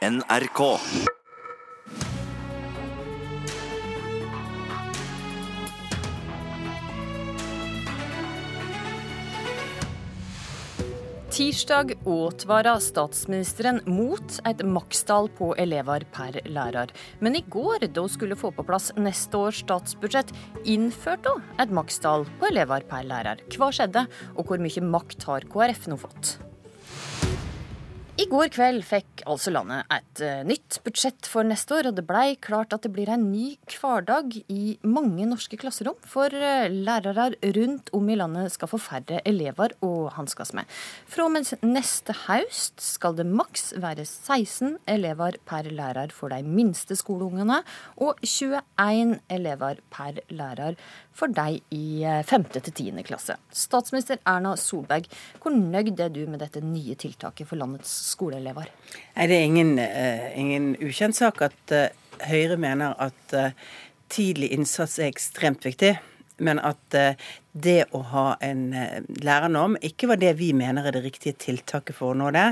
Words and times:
NRK. 0.00 0.78
Tirsdag 11.28 11.92
advarte 12.08 12.80
statsministeren 12.80 13.82
mot 13.84 14.24
et 14.48 14.64
makstall 14.64 15.28
på 15.36 15.52
elever 15.60 16.08
per 16.08 16.40
lærer. 16.48 16.88
Men 17.20 17.36
i 17.36 17.44
går, 17.44 17.84
da 17.92 18.00
hun 18.00 18.08
skulle 18.08 18.40
få 18.40 18.54
på 18.56 18.64
plass 18.64 18.94
neste 18.96 19.36
års 19.36 19.60
statsbudsjett, 19.66 20.32
innførte 20.64 21.36
hun 21.36 21.44
et 21.60 21.76
makstall 21.76 22.24
på 22.40 22.48
elever 22.48 22.88
per 22.88 23.04
lærer. 23.04 23.44
Hva 23.52 23.68
skjedde, 23.68 24.08
og 24.32 24.46
hvor 24.48 24.64
mye 24.64 24.92
makt 24.96 25.28
har 25.28 25.52
KrF 25.52 25.92
nå 25.92 26.00
fått? 26.08 26.38
I 28.20 28.26
går 28.28 28.50
kveld 28.52 28.82
fikk 28.84 29.22
altså 29.30 29.48
landet 29.54 29.88
et 29.94 30.20
uh, 30.20 30.42
nytt 30.44 30.76
budsjett 30.84 31.24
for 31.30 31.46
neste 31.46 31.72
år, 31.72 31.86
og 31.88 31.94
det 31.96 32.02
blei 32.04 32.34
klart 32.42 32.74
at 32.76 32.84
det 32.84 32.90
blir 32.92 33.08
en 33.08 33.22
ny 33.30 33.54
hverdag 33.72 34.34
i 34.52 34.74
mange 34.84 35.24
norske 35.30 35.56
klasserom. 35.56 35.96
For 36.04 36.28
uh, 36.28 36.66
lærere 36.68 37.30
rundt 37.56 37.88
om 37.96 38.10
i 38.12 38.18
landet 38.20 38.52
skal 38.52 38.68
få 38.68 38.80
færre 38.82 39.22
elever 39.24 39.72
å 39.86 40.10
hanskes 40.12 40.52
med. 40.58 40.68
Fra 41.08 41.30
og 41.30 41.32
med 41.32 41.48
neste 41.64 42.12
høst 42.26 42.84
skal 42.84 43.16
det 43.16 43.24
maks 43.24 43.70
være 43.80 44.04
16 44.04 44.76
elever 44.90 45.40
per 45.48 45.70
lærer 45.72 46.12
for 46.12 46.34
de 46.34 46.42
minste 46.44 46.98
skoleungene, 47.00 47.62
og 48.04 48.20
21 48.20 49.16
elever 49.32 49.80
per 49.96 50.20
lærer 50.28 50.76
for 51.20 51.32
deg 51.36 51.60
i 51.76 52.02
5. 52.26 52.46
til 52.56 52.72
10. 52.72 53.02
klasse. 53.06 53.36
Statsminister 53.52 54.20
Erna 54.28 54.54
Solberg, 54.60 55.08
hvor 55.42 55.54
nøyd 55.54 56.00
er 56.00 56.12
du 56.12 56.22
med 56.26 56.40
dette 56.42 56.62
nye 56.64 56.96
tiltaket 57.00 57.48
for 57.48 57.60
landets 57.60 57.92
skoleelever? 58.10 58.70
Nei, 59.16 59.26
Det 59.28 59.36
er 59.36 59.48
ingen, 59.48 59.74
uh, 59.78 60.30
ingen 60.38 60.72
ukjent 60.80 61.18
sak 61.18 61.42
at 61.50 61.76
uh, 61.76 61.88
Høyre 62.20 62.58
mener 62.60 62.92
at 63.00 63.32
tidlig 64.12 64.50
innsats 64.52 64.98
er 64.98 65.08
ekstremt 65.08 65.64
viktig. 65.64 65.94
Men 66.44 66.58
at 66.60 66.96
det 67.52 67.88
å 67.96 68.00
ha 68.12 68.24
en 68.44 68.68
lærernorm 69.24 69.74
ikke 69.82 70.06
var 70.10 70.20
det 70.20 70.36
vi 70.38 70.52
mener 70.54 70.86
er 70.86 70.94
det 70.94 71.02
riktige 71.02 71.34
tiltaket 71.34 71.96
for 71.96 72.12
å 72.12 72.18
nå 72.18 72.28
det. 72.34 72.46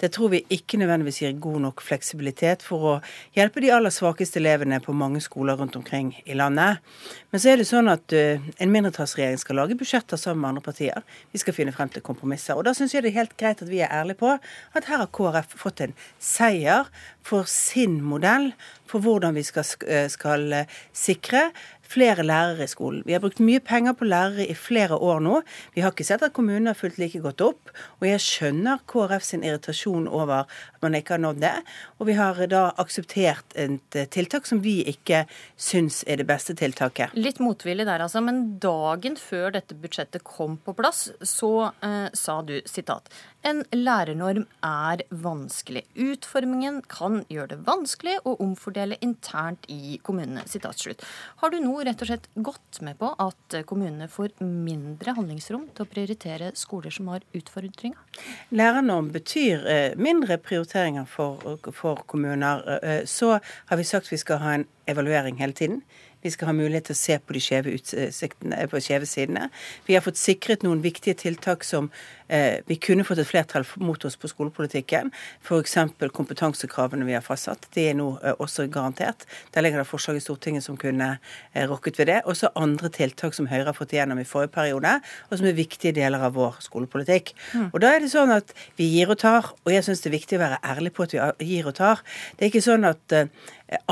Det 0.00 0.08
tror 0.14 0.32
vi 0.32 0.40
ikke 0.54 0.80
nødvendigvis 0.80 1.20
gir 1.20 1.34
god 1.42 1.60
nok 1.66 1.82
fleksibilitet 1.84 2.64
for 2.64 2.86
å 2.88 2.94
hjelpe 3.36 3.60
de 3.60 3.72
aller 3.74 3.92
svakeste 3.92 4.40
elevene 4.40 4.80
på 4.84 4.96
mange 4.96 5.20
skoler 5.24 5.58
rundt 5.60 5.76
omkring 5.76 6.14
i 6.24 6.36
landet. 6.38 6.80
Men 7.28 7.42
så 7.42 7.52
er 7.52 7.60
det 7.60 7.68
sånn 7.68 7.92
at 7.92 8.14
en 8.16 8.72
mindretallsregjering 8.72 9.42
skal 9.42 9.60
lage 9.60 9.76
budsjetter 9.78 10.20
sammen 10.20 10.46
med 10.46 10.54
andre 10.54 10.66
partier. 10.70 11.04
Vi 11.34 11.42
skal 11.42 11.56
finne 11.56 11.76
frem 11.76 11.92
til 11.92 12.04
kompromisser. 12.06 12.56
Og 12.56 12.64
da 12.64 12.72
syns 12.76 12.96
jeg 12.96 13.04
det 13.04 13.12
er 13.12 13.20
helt 13.20 13.36
greit 13.40 13.60
at 13.60 13.68
vi 13.68 13.82
er 13.84 13.92
ærlige 13.92 14.22
på 14.22 14.32
at 14.32 14.88
her 14.88 15.04
har 15.04 15.12
KrF 15.12 15.58
fått 15.60 15.84
en 15.84 15.96
seier 16.16 16.88
for 17.28 17.44
sin 17.50 18.00
modell 18.00 18.54
for 18.88 19.04
hvordan 19.04 19.36
vi 19.36 19.44
skal, 19.44 19.66
skal 20.08 20.62
sikre 20.96 21.50
flere 21.88 22.22
lærere 22.22 22.64
i 22.64 22.70
skolen. 22.70 23.02
Vi 23.06 23.12
har 23.12 23.20
brukt 23.20 23.40
mye 23.40 23.60
penger 23.64 23.92
på 23.96 24.08
lærere 24.08 24.37
i 24.46 24.56
flere 24.58 24.96
år 24.96 25.22
nå. 25.24 25.40
Vi 25.74 25.82
har 25.84 25.94
ikke 25.94 26.06
sett 26.06 26.24
at 26.26 26.34
kommunene 26.36 26.72
har 26.72 26.78
fulgt 26.78 27.00
like 27.00 27.20
godt 27.24 27.42
opp. 27.44 27.72
Og 27.98 28.08
jeg 28.08 28.22
skjønner 28.24 28.82
KrF 28.90 29.24
sin 29.26 29.46
irritasjon 29.46 30.08
over 30.08 30.44
at 30.44 30.82
man 30.84 30.96
ikke 30.98 31.16
har 31.16 31.22
nådd 31.24 31.42
det. 31.42 31.54
Og 31.98 32.10
vi 32.10 32.18
har 32.18 32.40
da 32.50 32.68
akseptert 32.78 33.56
et 33.58 33.98
tiltak 34.14 34.46
som 34.48 34.62
vi 34.64 34.80
ikke 34.90 35.24
syns 35.56 36.02
er 36.06 36.20
det 36.22 36.28
beste 36.28 36.56
tiltaket. 36.58 37.16
Litt 37.18 37.42
motvillig 37.42 37.88
der, 37.88 38.04
altså. 38.04 38.22
Men 38.24 38.58
dagen 38.62 39.18
før 39.20 39.52
dette 39.56 39.76
budsjettet 39.78 40.26
kom 40.26 40.58
på 40.64 40.76
plass, 40.78 41.08
så 41.22 41.70
eh, 41.84 42.06
sa 42.14 42.40
du 42.46 42.58
sitat 42.68 43.10
en 43.46 43.62
lærernorm 43.70 44.46
er 44.66 45.02
vanskelig. 45.24 45.84
Utformingen 45.94 46.80
kan 46.90 47.20
gjøre 47.30 47.52
det 47.52 47.58
vanskelig 47.68 48.16
å 48.26 48.34
omfordele 48.42 48.98
internt 49.04 49.68
i 49.70 49.98
kommunene. 50.02 50.42
Har 51.42 51.52
du 51.52 51.58
nå 51.62 51.76
rett 51.86 52.02
og 52.02 52.10
slett 52.10 52.26
gått 52.34 52.80
med 52.82 52.98
på 52.98 53.12
at 53.14 53.58
kommunene 53.68 54.08
får 54.10 54.27
mindre 54.40 55.14
handlingsrom 55.16 55.68
til 55.74 55.84
å 55.84 55.90
prioritere 55.90 56.50
skoler 56.58 56.94
som 56.94 57.10
har 57.12 57.24
utfordringer? 57.36 57.98
Lærernorm 58.54 59.12
betyr 59.14 59.66
eh, 59.68 59.96
mindre 59.98 60.38
prioriteringer 60.42 61.08
for, 61.10 61.58
for 61.74 62.04
kommuner. 62.10 62.64
Eh, 62.82 63.00
så 63.06 63.38
har 63.40 63.80
vi 63.80 63.88
sagt 63.88 64.12
vi 64.12 64.20
skal 64.20 64.42
ha 64.42 64.58
en 64.58 64.68
evaluering 64.88 65.40
hele 65.42 65.52
tiden. 65.52 65.82
Vi 66.22 66.30
skal 66.34 66.50
ha 66.50 66.54
mulighet 66.56 66.88
til 66.88 66.96
å 66.96 66.98
se 66.98 67.18
på 67.22 67.34
de 67.36 67.42
skjeve 67.42 67.76
skjeve 68.82 69.06
sidene. 69.06 69.48
Vi 69.86 69.94
har 69.94 70.02
fått 70.02 70.18
sikret 70.18 70.64
noen 70.66 70.82
viktige 70.82 71.14
tiltak 71.18 71.62
som 71.66 71.92
eh, 71.92 72.17
vi 72.66 72.76
kunne 72.76 73.04
fått 73.08 73.22
et 73.22 73.28
flertall 73.28 73.64
mot 73.80 74.04
oss 74.04 74.16
på 74.20 74.28
skolepolitikken. 74.28 75.10
F.eks. 75.42 75.76
kompetansekravene 76.12 77.06
vi 77.08 77.16
har 77.16 77.24
fastsatt. 77.24 77.68
De 77.74 77.88
er 77.90 77.96
nå 77.98 78.10
eh, 78.22 78.36
også 78.38 78.66
garantert. 78.72 79.24
Der 79.54 79.64
ligger 79.64 79.82
det 79.82 79.88
forslag 79.88 80.18
i 80.18 80.22
Stortinget 80.22 80.66
som 80.66 80.76
kunne 80.80 81.10
eh, 81.52 81.68
rokket 81.68 81.98
ved 82.00 82.10
det. 82.10 82.18
Også 82.28 82.50
andre 82.58 82.90
tiltak 82.94 83.36
som 83.36 83.48
Høyre 83.50 83.70
har 83.70 83.76
fått 83.76 83.94
igjennom 83.96 84.20
i 84.20 84.26
forrige 84.28 84.52
periode, 84.54 84.98
og 85.28 85.38
som 85.38 85.48
er 85.48 85.58
viktige 85.58 85.94
deler 85.96 86.24
av 86.28 86.36
vår 86.38 86.60
skolepolitikk. 86.64 87.34
Mm. 87.54 87.68
Og 87.72 87.80
da 87.84 87.92
er 87.94 88.04
det 88.04 88.12
sånn 88.12 88.34
at 88.34 88.54
vi 88.80 88.90
gir 88.92 89.12
og 89.12 89.20
tar, 89.22 89.52
og 89.64 89.72
jeg 89.72 89.86
syns 89.86 90.04
det 90.04 90.12
er 90.12 90.18
viktig 90.18 90.38
å 90.38 90.44
være 90.44 90.60
ærlig 90.74 90.94
på 90.96 91.06
at 91.06 91.16
vi 91.40 91.52
gir 91.52 91.70
og 91.70 91.78
tar. 91.78 92.04
Det 92.36 92.46
er 92.46 92.52
ikke 92.52 92.64
sånn 92.64 92.88
at 92.88 93.16
eh, 93.16 93.30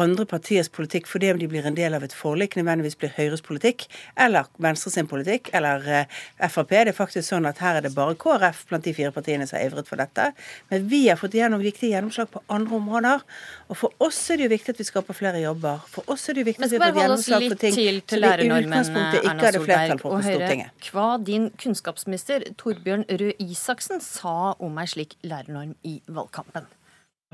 andre 0.00 0.25
partiers 0.28 0.70
politikk 0.72 1.08
fordi 1.10 1.32
om 1.32 1.41
de 1.41 1.48
blir 1.50 1.66
en 1.69 1.76
del 1.76 1.96
av 1.96 2.04
et 2.04 2.14
forlik, 2.16 2.56
nødvendigvis 2.56 2.96
blir 3.00 3.12
Høyres 3.16 3.44
politikk, 3.44 3.86
eller 4.16 4.48
Venstres 4.62 4.96
politikk, 5.08 5.50
eller 5.56 6.06
Frp. 6.41 6.72
Det 6.76 6.92
er 6.92 6.96
faktisk 6.96 7.28
sånn 7.28 7.48
at 7.48 7.60
her 7.62 7.78
er 7.78 7.84
det 7.84 7.94
bare 7.96 8.16
KrF 8.26 8.64
blant 8.70 8.87
de 8.87 8.94
fire 8.97 9.12
partiene 9.14 9.47
som 9.47 9.59
har 9.59 9.69
ivret 9.69 9.88
for 9.88 10.00
dette. 10.00 10.31
Men 10.72 10.87
vi 10.91 11.04
har 11.09 11.19
fått 11.20 11.37
gjennom 11.38 11.62
viktige 11.62 11.92
gjennomslag 11.94 12.31
på 12.32 12.42
andre 12.53 12.78
områder. 12.81 13.26
Og 13.70 13.78
for 13.78 14.06
oss 14.06 14.19
er 14.31 14.41
det 14.41 14.48
jo 14.48 14.53
viktig 14.56 14.75
at 14.75 14.82
vi 14.82 14.88
skaper 14.88 15.16
flere 15.16 15.42
jobber. 15.42 15.84
For 15.92 16.12
oss 16.12 16.26
er 16.28 16.38
det 16.38 16.44
jo 16.44 16.50
viktig 16.50 16.66
at 16.66 16.75
vi 16.75 16.82
får 16.82 17.00
gjennomslag 17.03 17.48
for 17.48 17.62
ting 17.64 17.76
til, 17.78 18.00
til 18.03 18.26
som 18.26 18.42
vi 18.42 18.48
i 18.48 18.54
utgangspunktet 18.56 19.20
ikke 19.22 19.47
hadde 19.48 19.64
flertall 19.66 20.03
for 20.03 20.16
på 20.16 20.22
Stortinget. 20.26 20.88
Hva 20.91 21.10
din 21.22 21.50
kunnskapsminister 21.62 22.48
Torbjørn 22.59 23.06
Røe 23.10 23.37
Isaksen 23.42 24.03
sa 24.04 24.56
om 24.58 24.82
ei 24.82 24.88
slik 24.91 25.19
lærernorm 25.26 25.76
i 25.87 26.00
valgkampen. 26.06 26.66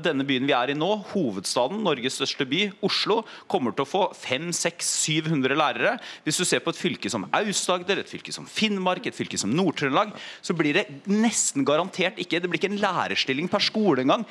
Denne 0.01 0.25
byen 0.25 0.47
vi 0.49 0.53
er 0.57 0.71
i 0.71 0.73
nå, 0.73 0.87
hovedstaden, 1.11 1.83
Norges 1.85 2.15
største 2.17 2.47
by, 2.49 2.63
Oslo, 2.81 3.19
kommer 3.45 3.75
til 3.77 3.85
å 3.85 3.89
få 3.91 3.99
500-700 4.17 5.53
lærere. 5.53 5.91
Hvis 6.25 6.39
du 6.41 6.45
ser 6.49 6.63
på 6.65 6.73
et 6.73 6.79
fylke 6.79 7.11
som 7.13 7.27
Aust-Agder, 7.29 8.01
et 8.01 8.09
fylke 8.09 8.33
som 8.33 8.47
Finnmark, 8.49 9.05
et 9.05 9.13
fylke 9.13 9.37
som 9.37 9.53
Nord-Trøndelag, 9.53 10.15
så 10.41 10.55
blir 10.57 10.79
det 10.79 10.87
nesten 11.05 11.61
garantert 11.61 12.17
ikke 12.17 12.41
Det 12.41 12.49
blir 12.49 12.57
ikke 12.57 12.71
en 12.73 12.81
lærerstilling 12.81 13.51
per 13.53 13.61
skole 13.61 14.01
engang. 14.01 14.25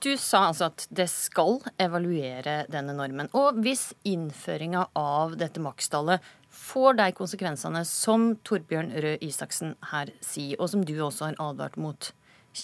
Du 0.00 0.14
sa 0.16 0.46
altså 0.48 0.70
at 0.72 0.86
det 0.88 1.10
skal 1.12 1.60
evaluere 1.80 2.62
denne 2.72 2.96
normen. 2.96 3.28
Og 3.36 3.60
hvis 3.60 3.90
innføringa 4.08 4.86
av 4.96 5.36
dette 5.36 5.60
makstallet 5.60 6.24
får 6.48 6.96
de 6.96 7.12
konsekvensene 7.20 7.84
som 7.88 8.30
Torbjørn 8.40 8.92
Røe 9.04 9.20
Isaksen 9.20 9.76
her 9.92 10.16
sier, 10.24 10.56
og 10.56 10.72
som 10.72 10.88
du 10.88 10.96
også 10.96 11.28
har 11.28 11.40
advart 11.44 11.76
mot, 11.76 12.14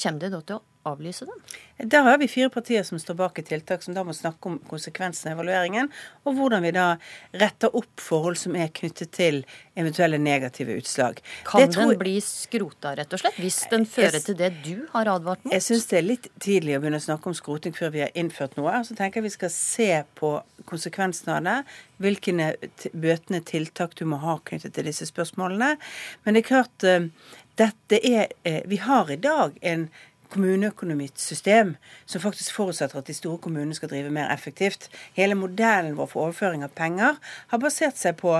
kommer 0.01 0.25
det 0.25 0.33
da 0.33 0.41
til 0.41 0.57
å 0.57 0.70
avlyse 0.89 1.27
den? 1.29 1.43
Der 1.91 2.05
har 2.05 2.19
vi 2.21 2.29
fire 2.29 2.51
partier 2.53 2.83
som 2.85 2.99
står 3.01 3.17
bak 3.17 3.39
et 3.41 3.49
tiltak 3.49 3.83
som 3.85 3.95
da 3.97 4.05
må 4.05 4.13
snakke 4.17 4.51
om 4.51 4.59
konsekvensene 4.69 5.33
av 5.33 5.39
evalueringen, 5.39 5.89
og 6.29 6.37
hvordan 6.37 6.65
vi 6.65 6.73
da 6.77 6.87
retter 7.41 7.73
opp 7.77 8.01
forhold 8.01 8.37
som 8.41 8.57
er 8.57 8.69
knyttet 8.77 9.13
til 9.17 9.43
eventuelle 9.81 10.19
negative 10.21 10.77
utslag. 10.77 11.23
Kan 11.49 11.71
den 11.73 11.95
bli 12.01 12.17
skrota, 12.25 12.93
rett 12.99 13.17
og 13.17 13.23
slett, 13.23 13.41
hvis 13.41 13.63
den 13.73 13.87
fører 13.89 14.19
jeg, 14.19 14.27
til 14.29 14.39
det 14.41 14.51
du 14.65 14.87
har 14.93 15.09
advart 15.15 15.45
mot? 15.45 15.55
Jeg 15.55 15.67
syns 15.67 15.89
det 15.91 16.01
er 16.01 16.07
litt 16.07 16.31
tidlig 16.43 16.77
å 16.77 16.83
begynne 16.83 17.01
å 17.01 17.07
snakke 17.09 17.33
om 17.33 17.37
skroting 17.39 17.77
før 17.77 17.95
vi 17.97 18.05
har 18.05 18.13
innført 18.19 18.59
noe. 18.61 18.83
Så 18.85 18.97
tenker 18.99 19.21
jeg 19.21 19.31
vi 19.31 19.37
skal 19.37 19.55
se 19.55 19.91
på 20.21 20.35
konsekvensene 20.69 21.39
av 21.39 21.47
det. 21.49 21.59
Hvilke 22.01 22.35
bøtende 22.93 23.41
tiltak 23.49 23.97
du 23.99 24.07
må 24.09 24.21
ha 24.21 24.39
knyttet 24.45 24.77
til 24.77 24.89
disse 24.89 25.09
spørsmålene. 25.09 25.75
Men 26.25 26.37
det 26.37 26.45
er 26.45 26.51
klart, 26.51 26.85
eh, 26.85 27.09
dette 27.61 27.99
er 28.07 28.31
eh, 28.45 28.63
Vi 28.67 28.77
har 28.81 29.11
i 29.11 29.17
dag 29.17 29.57
en 29.61 29.89
kommuneøkonomisystem 30.31 31.75
som 32.07 32.23
faktisk 32.23 32.55
forutsetter 32.57 33.01
at 33.01 33.09
de 33.11 33.17
store 33.17 33.41
kommunene 33.43 33.77
skal 33.77 33.91
drive 33.93 34.13
mer 34.15 34.31
effektivt. 34.33 34.89
Hele 35.19 35.37
modellen 35.39 35.97
vår 35.99 36.11
for 36.13 36.27
overføring 36.29 36.65
av 36.67 36.75
penger 36.77 37.19
har 37.53 37.63
basert 37.63 37.99
seg 38.01 38.19
på 38.21 38.37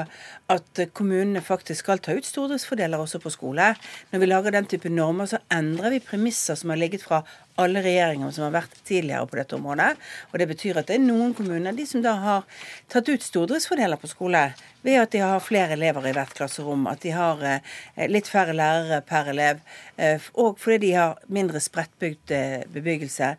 at 0.51 0.83
kommunene 0.97 1.43
faktisk 1.45 1.85
skal 1.85 2.03
ta 2.03 2.17
ut 2.17 2.27
stordriftsfordeler 2.27 3.03
også 3.03 3.21
på 3.23 3.35
skole. 3.35 3.73
Når 4.11 4.23
vi 4.23 4.31
lager 4.31 4.57
den 4.57 4.71
type 4.71 4.93
normer, 4.93 5.31
så 5.31 5.43
endrer 5.53 5.97
vi 5.97 6.05
premisser 6.05 6.59
som 6.59 6.73
har 6.73 6.81
ligget 6.81 7.05
fra 7.07 7.25
alle 7.63 7.83
regjeringer 7.85 8.33
som 8.35 8.47
har 8.47 8.55
vært 8.59 8.75
tidligere 8.89 9.29
på 9.31 9.39
dette 9.39 9.57
området. 9.57 9.91
Og 10.33 10.41
det 10.41 10.49
betyr 10.51 10.81
at 10.81 10.91
det 10.91 10.97
er 10.99 11.05
noen 11.05 11.35
kommuner 11.37 11.77
de 11.77 11.87
som 11.89 12.03
da 12.05 12.17
har 12.23 12.67
tatt 12.93 13.09
ut 13.11 13.25
stordriftsfordeler 13.25 14.01
på 14.01 14.11
skole 14.11 14.45
ved 14.87 15.01
at 15.03 15.13
de 15.13 15.23
har 15.23 15.45
flere 15.45 15.77
elever 15.77 16.09
i 16.09 16.15
hvert 16.17 16.35
klasserom, 16.37 16.87
at 16.91 17.03
de 17.05 17.15
har 17.15 17.43
eh, 17.47 17.73
litt 18.09 18.31
færre 18.31 18.57
lærere 18.57 19.03
per 19.07 19.29
elev, 19.35 19.61
eh, 20.01 20.31
og 20.41 20.61
fordi 20.61 20.87
de 20.87 20.95
har 20.97 21.19
mindre 21.29 21.61
spredtbygd 21.61 22.33
eh, 22.37 22.61
bebyggelse. 22.73 23.35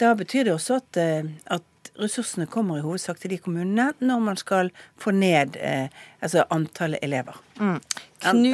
Da 0.00 0.14
betyr 0.16 0.46
det 0.46 0.54
også 0.54 0.78
at 0.78 1.02
at 1.58 1.64
ressursene 1.98 2.46
kommer 2.50 2.78
i 2.78 2.84
hovedsak 2.84 3.20
til 3.22 3.34
de 3.34 3.38
kommunene 3.42 3.90
når 3.98 4.24
man 4.24 4.38
skal 4.40 4.70
få 5.00 5.12
ned 5.16 5.58
eh, 5.60 5.92
altså 6.22 6.44
antallet 6.54 7.02
elever. 7.04 7.38
Mm. 7.58 7.78
Knut, 8.18 8.48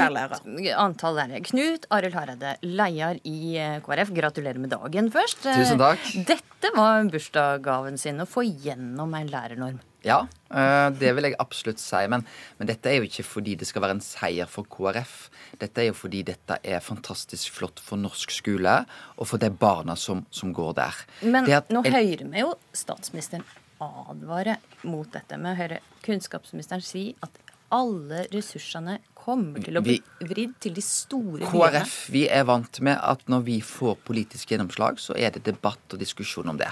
antall 0.77 1.19
lærere. 1.19 1.41
Knut 1.49 1.89
Arild 1.95 2.19
Hareide, 2.19 2.57
leder 2.65 3.21
i 3.29 3.57
eh, 3.61 3.81
KrF, 3.85 4.13
gratulerer 4.17 4.61
med 4.61 4.75
dagen 4.75 5.11
først. 5.15 5.45
Tusen 5.47 5.81
takk. 5.81 6.13
Dette 6.29 6.73
var 6.77 7.05
bursdagsgaven 7.13 8.01
sin, 8.01 8.23
å 8.25 8.29
få 8.29 8.47
gjennom 8.49 9.15
en 9.17 9.33
lærernorm. 9.33 9.83
Ja, 10.05 10.27
eh, 10.53 10.89
det 10.93 11.15
vil 11.17 11.29
jeg 11.31 11.37
absolutt 11.41 11.81
si. 11.81 12.03
Men, 12.13 12.27
men, 12.59 12.69
dette 12.69 12.91
er 12.91 12.99
jo 12.99 13.09
ikke 13.09 13.25
fordi 13.27 13.57
det 13.61 13.69
skal 13.69 13.85
være 13.87 13.97
en 13.99 14.05
seier 14.05 14.51
for 14.51 14.69
KrF. 14.71 15.17
Dette 15.61 15.83
er 15.83 15.89
jo 15.89 15.97
fordi 15.97 16.23
dette 16.29 16.59
er 16.61 16.85
fantastisk 16.85 17.57
flott 17.57 17.81
for 17.83 18.01
norsk 18.01 18.35
skole 18.35 18.83
og 19.17 19.31
for 19.31 19.41
de 19.41 19.51
barna 19.51 19.97
som, 19.97 20.25
som 20.35 20.53
går 20.55 20.77
der. 20.81 21.05
Men 21.25 21.49
at, 21.49 21.73
nå 21.73 21.85
hører 21.87 22.27
vi 22.29 22.45
jo 22.45 22.53
statsministeren 22.77 23.47
advare 23.85 24.59
mot 24.87 25.09
dette. 25.13 25.41
Vi 25.41 25.57
hører 25.59 25.83
kunnskapsministeren 26.05 26.85
si 26.85 27.09
at 27.25 27.41
alle 27.75 28.27
ressursene 28.31 29.01
kommer 29.19 29.63
til 29.65 29.81
å 29.81 29.83
bli 29.83 29.97
vridd 30.21 30.59
til 30.63 30.75
de 30.77 30.85
store 30.85 31.47
byene. 31.49 31.81
KrF 31.81 31.95
vi 32.13 32.27
er 32.29 32.45
vant 32.47 32.81
med 32.85 33.01
at 33.01 33.25
når 33.33 33.47
vi 33.49 33.61
får 33.65 33.97
politisk 34.07 34.53
gjennomslag, 34.53 35.01
så 35.01 35.17
er 35.17 35.33
det 35.35 35.47
debatt 35.49 35.97
og 35.97 36.03
diskusjon 36.03 36.53
om 36.53 36.61
det. 36.61 36.69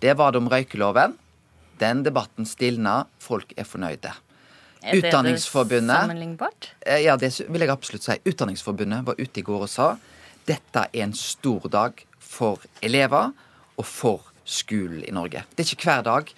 Det 0.00 0.16
var 0.16 0.32
det 0.32 0.40
om 0.40 0.48
røykeloven. 0.50 1.18
Den 1.80 2.04
debatten 2.04 2.48
stilna. 2.48 3.04
Folk 3.18 3.54
er 3.56 3.68
fornøyde. 3.68 4.12
Er 4.80 4.96
det 4.96 5.10
Utdanningsforbundet 5.10 6.06
sammenlignbart? 6.06 6.70
Eh, 6.86 7.02
ja, 7.04 7.16
det 7.20 7.34
vil 7.48 7.64
jeg 7.64 7.72
absolutt 7.72 8.06
si. 8.06 8.16
Utdanningsforbundet 8.24 9.04
var 9.06 9.20
ute 9.20 9.42
i 9.42 9.44
går 9.44 9.66
og 9.66 9.70
sa 9.70 9.94
dette 10.48 10.86
er 10.88 11.04
en 11.04 11.12
stor 11.16 11.68
dag 11.70 12.00
for 12.18 12.62
elever 12.82 13.32
og 13.76 13.86
for 13.86 14.29
skolen 14.44 15.04
i 15.04 15.12
Norge. 15.14 15.44
Det 15.54 15.64
er 15.64 15.74
ikke 15.74 15.88
hver 15.90 16.02
dag 16.06 16.32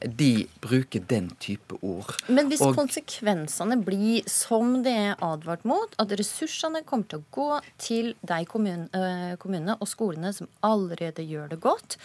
de 0.00 0.46
bruker 0.64 1.02
den 1.08 1.28
type 1.40 1.76
ord. 1.84 2.14
Men 2.32 2.48
hvis 2.48 2.62
og, 2.64 2.72
konsekvensene 2.76 3.76
blir 3.84 4.24
som 4.30 4.78
det 4.84 4.94
er 5.10 5.24
advart 5.24 5.66
mot, 5.68 5.92
at 6.00 6.14
ressursene 6.18 6.84
kommer 6.88 7.10
til 7.10 7.20
å 7.20 7.26
gå 7.34 7.48
til 7.80 8.14
de 8.24 8.40
kommunene, 8.48 8.88
øh, 8.96 9.34
kommunene 9.40 9.76
og 9.76 9.90
skolene 9.90 10.32
som 10.36 10.48
allerede 10.64 11.26
gjør 11.28 11.52
det 11.52 11.60
godt, 11.64 11.98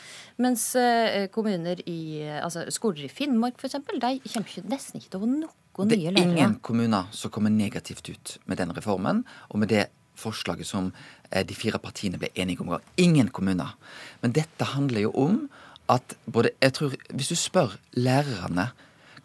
mens 0.44 0.74
øh, 0.80 1.30
kommuner 1.32 1.80
i, 1.86 2.26
altså 2.42 2.66
skoler 2.74 3.08
i 3.08 3.14
Finnmark 3.14 3.60
f.eks., 3.60 3.80
de 3.80 4.20
kommer 4.34 4.70
nesten 4.76 5.00
ikke 5.00 5.14
til 5.14 5.22
å 5.22 5.24
få 5.24 5.32
noe 5.32 5.88
nye 5.88 6.12
lærere. 6.12 6.16
Det 6.16 6.26
er 6.26 6.36
ingen 6.36 6.60
kommuner 6.66 7.08
som 7.16 7.32
kommer 7.32 7.54
negativt 7.54 8.12
ut 8.12 8.36
med 8.46 8.60
den 8.60 8.76
reformen 8.76 9.24
og 9.50 9.64
med 9.64 9.72
det 9.72 9.88
forslaget 10.20 10.68
som 10.68 10.92
eh, 11.32 11.46
de 11.46 11.56
fire 11.58 11.80
partiene 11.82 12.20
ble 12.22 12.32
enige 12.36 12.64
om. 12.66 12.76
Ingen 12.98 13.32
kommuner. 13.34 13.76
Men 14.22 14.36
dette 14.36 14.74
handler 14.76 15.08
jo 15.08 15.16
om 15.16 15.42
at 15.90 16.16
både 16.30 16.52
jeg 16.62 16.74
tror, 16.74 16.96
Hvis 17.10 17.32
du 17.34 17.36
spør 17.36 17.78
lærerne 17.98 18.70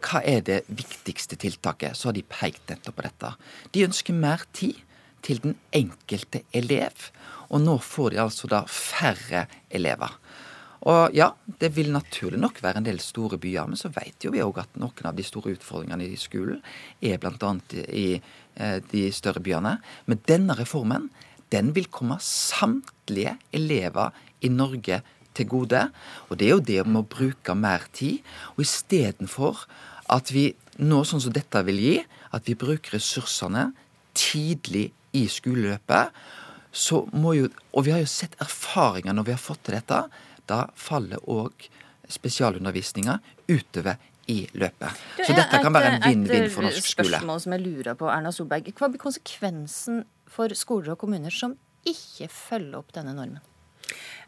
hva 0.05 0.21
er 0.25 0.43
det 0.45 0.65
viktigste 0.69 1.37
tiltaket, 1.41 1.97
så 1.97 2.09
har 2.09 2.17
de 2.17 2.25
pekt 2.29 2.69
nettopp 2.69 2.99
på 2.99 3.05
dette. 3.07 3.31
De 3.73 3.85
ønsker 3.87 4.13
mer 4.13 4.45
tid 4.53 4.77
til 5.25 5.41
den 5.41 5.57
enkelte 5.73 6.43
elev. 6.53 7.09
Og 7.49 7.63
nå 7.65 7.79
får 7.81 8.13
de 8.13 8.21
altså 8.21 8.51
da 8.51 8.65
færre 8.69 9.47
elever. 9.71 10.13
Og 10.85 11.15
ja, 11.17 11.31
det 11.61 11.71
vil 11.77 11.93
naturlig 11.95 12.39
nok 12.43 12.61
være 12.65 12.81
en 12.81 12.87
del 12.87 13.01
store 13.01 13.39
byer, 13.41 13.69
men 13.71 13.81
så 13.81 13.89
vet 13.95 14.25
jo 14.25 14.33
vi 14.35 14.43
òg 14.45 14.61
at 14.61 14.75
noen 14.81 15.09
av 15.09 15.17
de 15.17 15.25
store 15.25 15.55
utfordringene 15.57 16.11
i 16.11 16.19
skolen 16.21 16.61
er 17.01 17.21
bl.a. 17.23 17.53
i 17.89 18.09
eh, 18.19 18.79
de 18.91 19.05
større 19.17 19.41
byene. 19.45 19.79
Men 20.05 20.21
denne 20.29 20.57
reformen, 20.59 21.09
den 21.55 21.73
vil 21.77 21.89
komme 21.93 22.19
samtlige 22.21 23.39
elever 23.57 24.13
i 24.45 24.51
Norge 24.53 25.01
til 25.35 25.49
gode. 25.49 25.87
Og 26.29 26.39
det 26.39 26.49
er 26.49 26.55
jo 26.55 26.67
det 26.69 26.83
med 26.85 27.01
å 27.01 27.13
bruke 27.17 27.57
mer 27.57 27.89
tid. 27.97 28.21
Og 28.55 28.67
istedenfor 28.67 29.65
at 30.13 30.35
vi 30.35 30.51
nå, 30.85 31.01
sånn 31.07 31.23
som 31.23 31.33
dette 31.35 31.65
vil 31.65 31.81
gi, 31.81 31.97
at 32.35 32.45
vi 32.49 32.59
bruker 32.59 32.99
ressursene 32.99 33.71
tidlig 34.15 34.91
i 35.15 35.25
skoleløpet, 35.31 36.13
så 36.75 37.05
må 37.15 37.37
jo 37.39 37.49
Og 37.75 37.85
vi 37.87 37.93
har 37.95 38.01
jo 38.03 38.07
sett 38.11 38.35
erfaringer 38.43 39.15
når 39.15 39.25
vi 39.27 39.33
har 39.35 39.43
fått 39.43 39.65
til 39.67 39.75
dette. 39.75 39.99
Da 40.51 40.67
faller 40.77 41.23
òg 41.31 41.69
spesialundervisninga 42.13 43.19
utover 43.49 43.97
i 44.27 44.45
løpet. 44.57 45.05
Så 45.21 45.33
dette 45.37 45.61
kan 45.61 45.75
være 45.75 45.97
en 45.97 46.05
vinn-vinn 46.05 46.51
for 46.53 46.65
norsk 46.65 46.87
skole. 46.95 47.09
Et 47.09 47.15
spørsmål 47.17 47.41
som 47.45 47.57
jeg 47.57 47.65
lurer 47.65 47.97
på, 48.01 48.09
Erna 48.09 48.33
Solberg. 48.33 48.71
Hva 48.77 48.89
blir 48.93 49.03
konsekvensen 49.03 50.05
for 50.35 50.53
skoler 50.57 50.95
og 50.95 51.01
kommuner 51.03 51.35
som 51.35 51.57
ikke 51.85 52.31
følger 52.33 52.79
opp 52.81 52.95
denne 52.97 53.13
normen? 53.17 53.43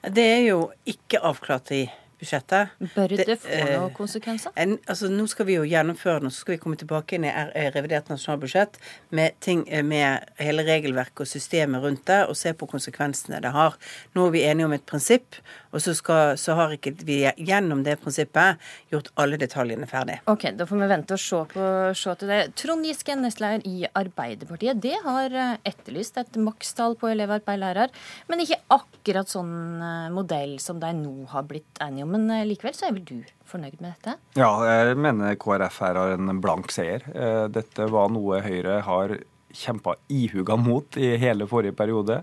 Det 0.05 0.25
er 0.25 0.43
jo 0.51 0.59
ikke 0.89 1.23
avklart 1.25 1.73
i 1.73 1.87
budsjettet. 2.21 2.73
Bør 2.95 3.13
det, 3.13 3.25
det 3.29 3.37
få 3.43 3.53
eh, 3.53 3.73
noen 3.75 3.93
konsekvenser? 3.97 4.53
En, 4.61 4.77
altså, 4.89 5.09
nå 5.13 5.27
skal 5.31 5.49
vi 5.49 5.57
jo 5.59 5.65
gjennomføre 5.69 6.21
den, 6.21 6.31
og 6.31 6.35
så 6.35 6.45
skal 6.45 6.57
vi 6.57 6.61
komme 6.63 6.79
tilbake 6.81 7.17
inn 7.17 7.27
i 7.29 7.33
revidert 7.75 8.09
nasjonalbudsjett 8.13 8.79
med, 9.17 9.37
ting, 9.45 9.67
eh, 9.69 9.85
med 9.85 10.25
hele 10.41 10.65
regelverket 10.67 11.25
og 11.27 11.31
systemet 11.31 11.85
rundt 11.85 12.07
det, 12.09 12.23
og 12.31 12.39
se 12.39 12.55
på 12.57 12.69
konsekvensene 12.71 13.41
det 13.45 13.53
har. 13.57 13.77
Nå 14.17 14.29
er 14.29 14.37
vi 14.37 14.45
enige 14.49 14.71
om 14.71 14.77
et 14.77 14.87
prinsipp, 14.89 15.41
og 15.77 15.85
så, 15.85 15.95
skal, 15.97 16.35
så 16.41 16.57
har 16.59 16.75
ikke 16.75 16.95
vi 17.07 17.21
gjennom 17.37 17.85
det 17.87 17.99
prinsippet 18.03 18.63
gjort 18.91 19.13
alle 19.21 19.39
detaljene 19.41 19.87
ferdig. 19.91 20.19
Ok, 20.33 20.49
Da 20.57 20.67
får 20.67 20.83
vi 20.83 20.91
vente 20.91 21.17
og 21.17 21.23
se, 21.23 21.43
på, 21.53 21.71
se 21.95 22.17
til 22.19 22.33
det. 22.33 22.41
Trond 22.59 22.87
Giske, 22.87 23.17
nestleder 23.21 23.63
i 23.69 23.87
Arbeiderpartiet, 23.87 24.83
det 24.83 24.97
har 25.07 25.31
eh, 25.31 25.55
etterlyst 25.69 26.19
et 26.21 26.41
makstall 26.43 26.99
på 26.99 27.13
elever 27.13 27.45
per 27.47 27.61
lærer, 27.63 27.95
men 28.27 28.43
ikke 28.43 28.59
akkurat 28.75 29.31
sånn 29.31 29.55
modell 30.15 30.57
som 30.63 30.81
de 30.83 30.91
nå 30.97 31.29
har 31.31 31.47
blitt 31.47 31.79
enige 31.85 32.07
om 32.07 32.17
men 32.17 32.31
eh, 32.31 32.47
likevel 32.49 32.77
så 32.77 32.89
er 32.89 32.97
vel 32.97 33.07
du 33.07 33.17
fornøyd 33.47 33.79
med 33.81 33.93
dette? 33.93 34.17
Ja, 34.39 34.51
jeg 34.67 34.99
mener 35.01 35.39
KrF 35.41 35.81
her 35.85 36.01
har 36.01 36.15
en 36.17 36.43
blank 36.43 36.73
seier. 36.75 37.05
Eh, 37.13 37.47
dette 37.53 37.89
var 37.93 38.13
noe 38.13 38.43
Høyre 38.45 38.81
har 38.87 39.19
kjempa 39.57 39.97
ihuga 40.13 40.59
mot 40.61 40.99
i 41.01 41.15
hele 41.21 41.49
forrige 41.49 41.77
periode. 41.77 42.23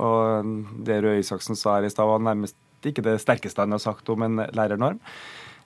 Og 0.00 0.52
det 0.86 1.02
Røe 1.04 1.20
Isaksen 1.20 1.58
sa 1.58 1.76
her 1.76 1.88
i 1.88 1.92
stad, 1.92 2.08
var 2.08 2.22
nærmest 2.24 2.56
ikke 2.90 3.04
det 3.06 3.20
sterkeste 3.22 3.62
han 3.62 3.74
har 3.74 3.82
sagt 3.82 4.10
om 4.12 4.26
en 4.26 4.44
lærernorm. 4.56 5.00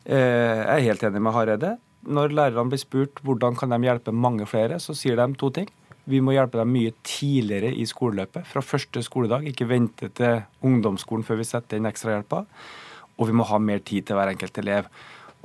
Eh, 0.04 0.62
jeg 0.62 0.76
er 0.76 0.86
helt 0.90 1.04
enig 1.08 1.22
med 1.24 1.36
Hareide. 1.36 1.74
Når 2.06 2.34
lærerne 2.36 2.70
blir 2.70 2.82
spurt 2.82 3.22
hvordan 3.26 3.58
kan 3.58 3.72
de 3.74 3.82
hjelpe 3.88 4.14
mange 4.14 4.46
flere, 4.46 4.78
så 4.82 4.94
sier 4.94 5.18
de 5.18 5.26
to 5.40 5.50
ting. 5.50 5.70
Vi 6.06 6.20
må 6.22 6.36
hjelpe 6.36 6.60
dem 6.60 6.70
mye 6.70 6.92
tidligere 7.02 7.72
i 7.74 7.86
skoleløpet, 7.88 8.46
fra 8.46 8.62
første 8.62 9.02
skoledag. 9.02 9.48
Ikke 9.50 9.66
vente 9.66 10.12
til 10.14 10.44
ungdomsskolen 10.62 11.26
før 11.26 11.40
vi 11.40 11.48
setter 11.48 11.80
inn 11.80 11.88
ekstrahjelpa 11.90 12.44
og 13.16 13.30
vi 13.30 13.36
må 13.36 13.46
ha 13.48 13.60
mer 13.62 13.82
tid 13.84 14.06
til 14.06 14.18
hver 14.18 14.32
enkelt 14.32 14.60
elev. 14.60 14.90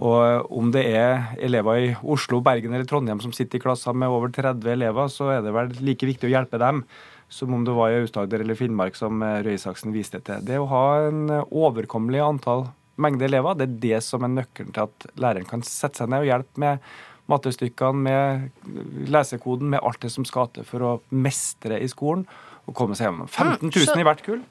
Og 0.02 0.52
Om 0.58 0.72
det 0.74 0.84
er 0.88 1.34
elever 1.44 1.80
i 1.80 1.90
Oslo, 2.02 2.42
Bergen 2.42 2.74
eller 2.74 2.88
Trondheim 2.90 3.22
som 3.24 3.34
sitter 3.36 3.60
i 3.60 3.64
klasser 3.64 3.94
med 3.94 4.10
over 4.10 4.32
30 4.34 4.66
elever, 4.72 5.12
så 5.12 5.30
er 5.36 5.44
det 5.46 5.54
vel 5.56 5.74
like 5.84 6.08
viktig 6.08 6.30
å 6.30 6.34
hjelpe 6.34 6.60
dem 6.62 6.84
som 7.31 7.54
om 7.56 7.63
det 7.66 7.75
var 7.75 7.92
i 7.92 8.01
Aust-Agder 8.01 8.44
eller 8.44 8.57
Finnmark, 8.60 8.98
som 9.00 9.24
eh, 9.24 9.39
Røe 9.45 9.56
Isaksen 9.56 9.95
viste 9.95 10.19
til. 10.28 10.44
Det 10.45 10.60
å 10.60 10.68
ha 10.72 10.86
en 11.07 11.24
overkommelig 11.48 12.24
antall 12.25 12.68
mengde 13.01 13.25
elever, 13.25 13.56
det 13.57 13.68
er 13.68 13.80
det 13.88 14.01
som 14.06 14.28
er 14.28 14.33
nøkkelen 14.36 14.75
til 14.75 14.86
at 14.89 15.08
læreren 15.20 15.48
kan 15.50 15.63
sette 15.65 16.01
seg 16.01 16.12
ned 16.12 16.25
og 16.25 16.29
hjelpe 16.29 16.62
med 16.62 16.91
mattestykkene, 17.32 18.03
med 18.06 19.12
lesekoden, 19.12 19.72
med 19.72 19.79
alt 19.82 20.01
det 20.03 20.12
som 20.12 20.27
skal 20.27 20.51
til 20.51 20.67
for 20.67 20.84
å 20.84 20.96
mestre 21.15 21.79
i 21.79 21.88
skolen 21.89 22.25
og 22.67 22.75
komme 22.77 22.98
seg 22.98 23.08
gjennom. 23.08 23.29
15 23.32 23.70
mm, 23.70 23.72
000 23.72 24.03
i 24.03 24.08
hvert 24.10 24.25
kull 24.25 24.44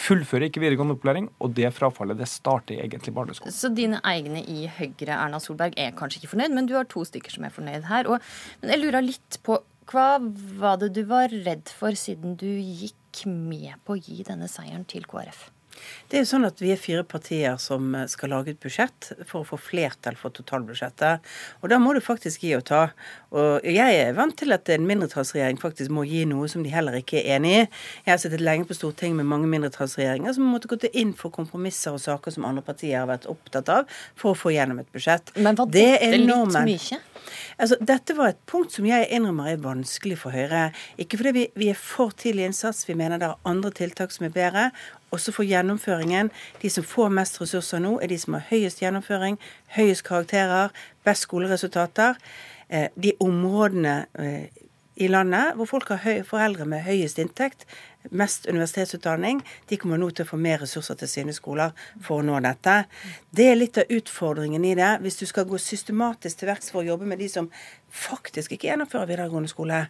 fullfører 0.00 0.48
ikke 0.48 0.62
videregående 0.62 0.96
opplæring, 0.96 1.28
og 1.42 1.52
det 1.56 1.68
frafallet 1.76 2.16
det 2.16 2.28
starter 2.30 2.80
egentlig 2.80 3.12
barneskolen. 3.16 3.52
Så 3.52 3.68
dine 3.74 4.00
egne 4.08 4.40
i 4.40 4.66
Høyre, 4.72 5.16
Erna 5.18 5.40
Solberg, 5.42 5.76
er 5.76 5.94
kanskje 5.96 6.22
ikke 6.22 6.32
fornøyd, 6.32 6.54
men 6.56 6.68
du 6.68 6.76
har 6.78 6.88
to 6.88 7.04
stykker 7.04 7.34
som 7.34 7.44
er 7.44 7.52
fornøyd 7.52 7.88
her. 7.90 8.08
Og, 8.08 8.24
men 8.62 8.72
jeg 8.72 8.82
lurer 8.84 9.04
litt 9.04 9.40
på 9.46 9.58
hva 9.86 10.18
var 10.58 10.80
det 10.82 10.92
du 10.96 11.04
var 11.06 11.30
redd 11.30 11.70
for 11.70 11.94
siden 11.98 12.34
du 12.40 12.48
gikk 12.48 13.22
med 13.30 13.78
på 13.86 13.94
å 13.94 14.00
gi 14.00 14.24
denne 14.26 14.48
seieren 14.50 14.86
til 14.88 15.06
KrF? 15.06 15.46
Det 16.06 16.18
er 16.18 16.22
jo 16.22 16.28
sånn 16.30 16.46
at 16.46 16.60
Vi 16.62 16.70
er 16.72 16.80
fire 16.80 17.04
partier 17.06 17.56
som 17.62 17.94
eh, 17.94 18.06
skal 18.10 18.32
lage 18.34 18.52
et 18.54 18.60
budsjett 18.62 19.10
for 19.26 19.42
å 19.42 19.48
få 19.48 19.58
flertall 19.60 20.18
for 20.18 20.34
totalbudsjettet. 20.34 21.24
Og 21.62 21.70
Da 21.72 21.80
må 21.82 21.94
du 21.96 22.00
faktisk 22.04 22.44
gi 22.46 22.54
og 22.58 22.64
ta. 22.68 22.82
Og 23.36 23.66
Jeg 23.66 23.98
er 24.00 24.14
vant 24.16 24.36
til 24.38 24.54
at 24.54 24.68
en 24.72 24.86
mindretallsregjering 24.88 25.58
faktisk 25.60 25.92
må 25.94 26.06
gi 26.08 26.24
noe 26.28 26.48
som 26.50 26.62
de 26.64 26.72
heller 26.72 27.00
ikke 27.00 27.18
er 27.22 27.36
enig 27.38 27.54
i. 27.56 27.64
Jeg 28.06 28.12
har 28.12 28.22
sittet 28.22 28.44
lenge 28.44 28.68
på 28.68 28.76
Stortinget 28.78 29.18
med 29.18 29.30
mange 29.30 29.50
mindretallsregjeringer 29.50 30.36
som 30.36 30.46
måtte 30.52 30.70
gå 30.70 30.78
inn 30.92 31.12
for 31.16 31.34
kompromisser 31.34 31.96
og 31.96 32.02
saker 32.02 32.34
som 32.34 32.46
andre 32.48 32.64
partier 32.66 33.00
har 33.00 33.10
vært 33.10 33.28
opptatt 33.30 33.70
av 33.72 33.98
for 34.14 34.32
å 34.32 34.38
få 34.38 34.54
gjennom 34.54 34.80
et 34.82 34.90
budsjett. 34.94 35.34
Men 35.36 35.58
var 35.58 35.70
det 35.72 35.86
dette 35.98 36.22
litt 36.22 36.58
mye? 36.70 37.02
Altså, 37.58 37.78
dette 37.80 38.14
var 38.16 38.32
et 38.32 38.42
punkt 38.48 38.74
som 38.76 38.86
jeg 38.86 39.08
innrømmer 39.14 39.50
er 39.50 39.62
vanskelig 39.62 40.18
for 40.20 40.34
Høyre. 40.36 40.68
Ikke 41.00 41.18
fordi 41.20 41.32
vi, 41.34 41.44
vi 41.58 41.70
er 41.72 41.78
for 41.80 42.14
tidlig 42.16 42.50
innsats, 42.50 42.84
vi 42.88 42.96
mener 42.98 43.20
det 43.20 43.30
er 43.30 43.48
andre 43.48 43.72
tiltak 43.74 44.12
som 44.14 44.28
er 44.28 44.34
bedre 44.34 44.68
også 45.14 45.32
for 45.32 45.46
gjennomføringen. 45.46 46.30
De 46.62 46.70
som 46.70 46.84
får 46.84 47.14
mest 47.14 47.40
ressurser 47.40 47.82
nå, 47.82 47.96
er 48.02 48.10
de 48.12 48.18
som 48.18 48.36
har 48.38 48.46
høyest 48.50 48.82
gjennomføring, 48.82 49.38
høyest 49.76 50.04
karakterer, 50.06 50.74
best 51.06 51.28
skoleresultater. 51.28 52.18
Eh, 52.68 52.88
de 53.02 53.12
områdene 53.22 54.06
eh, 54.18 54.46
i 54.96 55.08
landet 55.08 55.52
hvor 55.56 55.68
folk 55.68 55.92
har 55.92 56.22
foreldre 56.24 56.64
med 56.68 56.84
høyest 56.86 57.18
inntekt, 57.20 57.66
mest 58.10 58.46
universitetsutdanning, 58.46 59.42
de 59.68 59.76
kommer 59.80 60.00
nå 60.00 60.08
til 60.14 60.24
å 60.24 60.30
få 60.30 60.38
mer 60.40 60.62
ressurser 60.62 60.96
til 61.00 61.10
sine 61.10 61.34
skoler 61.36 61.74
for 62.04 62.20
å 62.22 62.26
nå 62.26 62.38
dette. 62.44 62.76
Det 63.34 63.48
er 63.50 63.58
litt 63.58 63.80
av 63.82 63.90
utfordringen 63.92 64.64
i 64.64 64.76
det. 64.78 64.92
Hvis 65.02 65.18
du 65.20 65.26
skal 65.28 65.48
gå 65.50 65.58
systematisk 65.60 66.40
til 66.40 66.50
verks 66.52 66.70
for 66.72 66.82
å 66.82 66.88
jobbe 66.92 67.08
med 67.10 67.20
de 67.20 67.28
som 67.32 67.50
faktisk 67.90 68.52
ikke 68.52 68.68
gjennomfører 68.68 69.08
videregående 69.08 69.48
skole, 69.50 69.86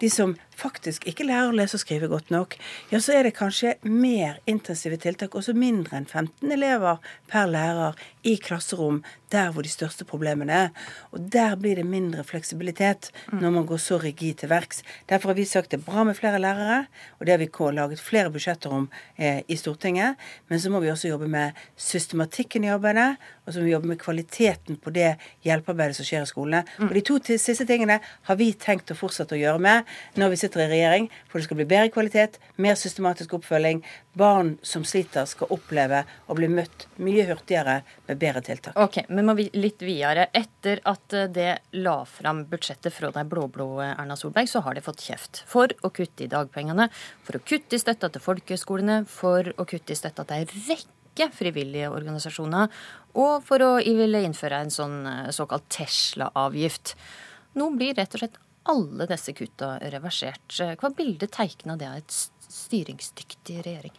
de 0.00 0.10
som 0.12 0.34
faktisk 0.56 1.06
ikke 1.08 1.26
lærer 1.28 1.50
å 1.50 1.56
lese 1.56 1.76
og 1.76 1.82
skrive 1.82 2.08
godt 2.10 2.30
nok, 2.32 2.56
ja, 2.90 3.00
så 3.02 3.16
er 3.16 3.26
det 3.26 3.36
kanskje 3.36 3.76
mer 3.84 4.40
intensive 4.48 4.98
tiltak, 5.00 5.36
også 5.36 5.54
mindre 5.56 5.98
enn 5.98 6.08
15 6.08 6.52
elever 6.52 7.00
per 7.30 7.48
lærer 7.50 7.96
i 8.26 8.36
klasserom 8.42 9.02
der 9.32 9.50
hvor 9.52 9.66
de 9.66 9.70
største 9.70 10.06
problemene 10.06 10.58
er. 10.66 10.68
Og 11.12 11.26
der 11.32 11.56
blir 11.60 11.78
det 11.78 11.86
mindre 11.86 12.24
fleksibilitet 12.24 13.10
når 13.32 13.54
man 13.58 13.66
går 13.68 13.80
så 13.82 13.98
rigid 14.02 14.40
til 14.40 14.50
verks. 14.52 14.82
Derfor 15.10 15.32
har 15.32 15.38
vi 15.38 15.46
sagt 15.48 15.72
det 15.74 15.80
er 15.80 15.86
bra 15.86 16.04
med 16.06 16.16
flere 16.18 16.40
lærere, 16.42 16.84
og 17.18 17.26
det 17.26 17.34
har 17.34 17.42
vi 17.42 17.50
laget 17.74 18.00
flere 18.00 18.30
budsjetter 18.30 18.72
om 18.72 18.88
eh, 19.16 19.42
i 19.48 19.56
Stortinget. 19.56 20.16
Men 20.48 20.60
så 20.60 20.70
må 20.70 20.80
vi 20.80 20.90
også 20.90 21.08
jobbe 21.08 21.28
med 21.28 21.52
systematikken 21.76 22.64
i 22.64 22.70
arbeidet, 22.70 23.16
og 23.46 23.52
så 23.52 23.60
må 23.60 23.64
vi 23.64 23.74
jobbe 23.74 23.88
med 23.88 23.98
kvaliteten 23.98 24.76
på 24.76 24.90
det 24.90 25.16
hjelpearbeidet 25.44 25.96
som 25.98 26.06
skjer 26.06 26.22
i 26.22 26.30
skolene. 26.30 26.64
Og 26.78 26.94
de 26.94 27.02
to 27.06 27.18
siste 27.40 27.66
tingene 27.68 27.98
har 28.28 28.38
vi 28.38 28.50
tenkt 28.58 28.90
å 28.92 28.96
fortsette 28.98 29.36
å 29.36 29.40
gjøre 29.40 29.62
med 29.62 29.92
når 30.20 30.32
vi 30.32 30.40
sitter 30.40 30.64
i 30.64 30.68
regjering, 30.70 31.08
for 31.28 31.38
det 31.38 31.48
skal 31.48 31.60
bli 31.60 31.68
bedre 31.68 31.92
kvalitet, 31.94 32.40
mer 32.62 32.78
systematisk 32.78 33.36
oppfølging. 33.38 33.82
Barn 34.16 34.54
som 34.64 34.84
sliter, 34.88 35.26
skal 35.28 35.50
oppleve 35.52 36.02
å 36.26 36.36
bli 36.38 36.48
møtt 36.48 36.86
mye 37.04 37.26
hurtigere 37.28 37.82
med 38.08 38.20
bedre 38.22 38.42
tiltak. 38.46 38.78
Ok, 38.80 39.02
men 39.10 39.28
må 39.28 39.36
vi 39.36 39.48
litt 39.58 39.84
videre. 39.84 40.28
Etter 40.36 40.80
at 40.88 41.18
det 41.34 41.50
la 41.76 41.98
fram 42.08 42.46
budsjettet 42.50 42.94
fra 42.94 43.12
de 43.12 43.26
blå-blå 43.28 43.68
Erna 43.90 44.16
Solberg, 44.16 44.48
så 44.48 44.64
har 44.64 44.76
de 44.76 44.84
fått 44.84 45.04
kjeft 45.04 45.44
for 45.48 45.72
å 45.84 45.92
kutte 45.92 46.24
i 46.24 46.32
dagpengene, 46.32 46.88
for 47.26 47.38
å 47.38 47.44
kutte 47.44 47.76
i 47.76 47.82
støtta 47.82 48.12
til 48.12 48.24
folkehøyskolene, 48.24 49.02
for 49.10 49.52
å 49.56 49.68
kutte 49.68 49.92
i 49.92 50.00
støtta 50.00 50.24
til 50.24 50.40
ei 50.40 50.66
rekke 50.70 50.95
frivillige 51.32 51.88
organisasjoner, 51.88 52.68
og 53.16 53.44
for 53.46 53.64
å 53.64 53.70
ville 53.80 54.20
innføre 54.26 54.60
en 54.60 54.72
sånn 54.72 54.98
såkalt 55.32 55.68
Tesla-avgift. 55.72 56.94
Nå 57.56 57.70
blir 57.78 57.96
rett 57.96 58.14
og 58.14 58.20
slett 58.20 58.40
alle 58.68 59.06
disse 59.08 59.32
kutta 59.36 59.76
reversert. 59.92 60.58
Hva 60.80 60.90
bilde 60.94 61.28
tegner 61.32 61.78
det 61.80 61.88
av 61.88 62.00
et 62.02 62.18
styringsdyktig 62.46 63.62
regjering? 63.64 63.94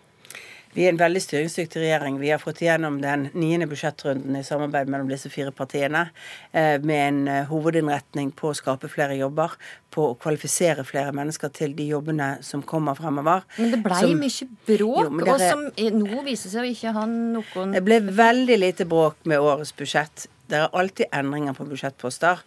Vi 0.77 0.83
er 0.85 0.91
en 0.93 0.99
veldig 0.99 1.21
styringsdyktig 1.23 1.79
regjering. 1.81 2.19
Vi 2.21 2.29
har 2.29 2.37
fått 2.37 2.59
igjennom 2.61 2.99
den 3.01 3.31
niende 3.33 3.65
budsjettrunden 3.65 4.35
i 4.37 4.43
samarbeid 4.45 4.85
mellom 4.93 5.09
disse 5.09 5.25
fire 5.33 5.49
partiene, 5.49 6.03
eh, 6.51 6.77
med 6.85 7.07
en 7.07 7.27
eh, 7.33 7.47
hovedinnretning 7.49 8.29
på 8.37 8.51
å 8.51 8.57
skape 8.59 8.85
flere 8.93 9.17
jobber, 9.17 9.55
på 9.89 10.11
å 10.11 10.13
kvalifisere 10.21 10.85
flere 10.85 11.09
mennesker 11.17 11.49
til 11.49 11.73
de 11.73 11.89
jobbene 11.95 12.45
som 12.45 12.61
kommer 12.61 12.93
fremover. 12.99 13.41
Men 13.57 13.73
det 13.73 13.81
blei 13.87 14.13
mye 14.21 14.45
bråk, 14.69 15.09
jo, 15.09 15.25
og 15.25 15.41
som 15.41 15.65
nå 15.97 16.21
viser 16.29 16.53
seg 16.53 16.61
å 16.61 16.69
ikke 16.69 16.93
ha 16.93 17.09
noen 17.09 17.73
Det 17.73 17.81
ble 17.81 17.97
veldig 18.05 18.57
lite 18.61 18.85
bråk 18.85 19.17
med 19.25 19.41
årets 19.41 19.73
budsjett. 19.73 20.29
Det 20.47 20.55
er 20.61 20.69
alltid 20.77 21.05
endringer 21.11 21.53
på 21.57 21.65
budsjettposter. 21.67 22.37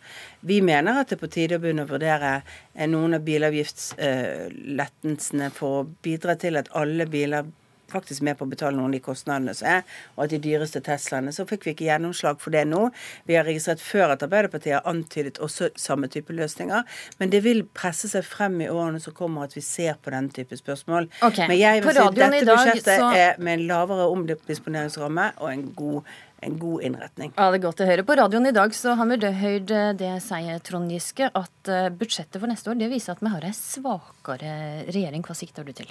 Vi 0.47 0.63
mener 0.65 0.97
at 1.03 1.09
det 1.11 1.19
er 1.19 1.25
på 1.27 1.35
tide 1.35 1.57
å 1.59 1.63
begynne 1.65 1.85
å 1.85 1.91
vurdere 1.91 2.31
eh, 2.39 2.87
noen 2.87 3.15
av 3.19 3.23
bilavgiftslettelsene 3.27 5.51
for 5.57 5.71
å 5.81 5.89
bidra 6.07 6.33
til 6.39 6.55
at 6.63 6.71
alle 6.79 7.05
biler 7.11 7.43
faktisk 7.93 8.25
med 8.27 8.39
på 8.39 8.47
å 8.47 8.51
betale 8.51 8.77
noen 8.77 8.91
av 8.91 8.97
de 8.97 9.03
kostnadene 9.05 9.55
som 9.57 9.69
er, 9.69 9.85
og 10.17 10.25
at 10.25 10.35
de 10.35 10.41
dyreste 10.43 10.81
Teslaene 10.85 11.33
Så 11.35 11.47
fikk 11.49 11.67
vi 11.67 11.75
ikke 11.75 11.89
gjennomslag 11.89 12.41
for 12.41 12.55
det 12.55 12.65
nå. 12.69 12.87
Vi 13.29 13.37
har 13.39 13.45
registrert 13.49 13.83
før 13.85 14.15
at 14.15 14.25
Arbeiderpartiet 14.27 14.79
har 14.79 14.89
antydet 14.91 15.41
også 15.43 15.71
samme 15.79 16.09
type 16.09 16.35
løsninger. 16.35 16.87
Men 17.21 17.31
det 17.33 17.43
vil 17.45 17.65
presse 17.77 18.09
seg 18.11 18.25
frem 18.27 18.61
i 18.65 18.71
årene 18.71 19.01
som 19.03 19.15
kommer 19.17 19.49
at 19.49 19.57
vi 19.57 19.63
ser 19.65 19.99
på 20.03 20.13
denne 20.15 20.33
type 20.35 20.57
spørsmål. 20.59 21.11
Okay. 21.23 21.47
Men 21.51 21.59
jeg 21.61 21.85
vil 21.85 21.95
si 21.95 22.03
at 22.07 22.19
dette 22.19 22.45
dag, 22.45 22.57
budsjettet 22.57 22.99
så- 22.99 23.13
er 23.15 23.39
med 23.39 23.61
en 23.61 23.67
lavere 23.69 24.09
omdisponeringsramme 24.11 25.33
og 25.39 25.53
en 25.53 25.65
god, 25.77 26.03
en 26.43 26.59
god 26.59 26.83
innretning. 26.83 27.33
Ja, 27.37 27.51
det 27.51 27.61
er 27.61 27.67
godt 27.67 27.83
å 27.85 27.87
høre. 27.87 28.05
På 28.07 28.17
radioen 28.17 28.47
i 28.49 28.53
dag 28.57 28.73
så 28.77 28.95
har 28.97 29.07
vi 29.07 29.19
hørt 29.43 29.67
det 29.99 30.23
sier 30.23 30.61
Trond 30.65 30.91
Giske, 30.91 31.31
at 31.35 31.69
eh, 31.69 31.89
budsjettet 31.91 32.41
for 32.41 32.49
neste 32.49 32.71
år 32.73 32.79
det 32.81 32.91
viser 32.91 33.13
at 33.13 33.21
vi 33.21 33.29
har 33.29 33.45
ei 33.45 33.53
svakere 33.53 34.87
regjering. 34.89 35.23
Hva 35.23 35.37
sikter 35.37 35.65
du 35.65 35.73
til? 35.73 35.91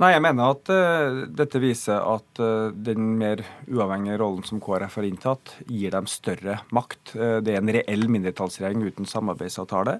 Nei, 0.00 0.12
jeg 0.14 0.22
mener 0.24 0.54
at 0.56 0.72
eh, 0.72 1.26
dette 1.32 1.60
viser 1.62 2.00
at 2.04 2.40
eh, 2.42 2.72
den 2.88 3.14
mer 3.20 3.42
uavhengige 3.70 4.18
rollen 4.20 4.44
som 4.46 4.60
KrF 4.62 4.98
har 5.00 5.08
inntatt, 5.08 5.54
gir 5.68 5.94
dem 5.94 6.08
større 6.10 6.58
makt. 6.74 7.14
Eh, 7.16 7.38
det 7.44 7.54
er 7.54 7.62
en 7.62 7.74
reell 7.78 8.08
mindretallsregjering 8.12 8.84
uten 8.88 9.08
samarbeidsavtale. 9.08 9.98